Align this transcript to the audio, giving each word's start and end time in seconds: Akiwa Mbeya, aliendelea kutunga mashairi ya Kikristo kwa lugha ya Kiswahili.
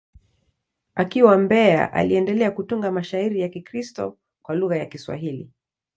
Akiwa 0.95 1.37
Mbeya, 1.37 1.93
aliendelea 1.93 2.51
kutunga 2.51 2.91
mashairi 2.91 3.41
ya 3.41 3.49
Kikristo 3.49 4.17
kwa 4.41 4.55
lugha 4.55 4.75
ya 4.77 4.85
Kiswahili. 4.85 5.51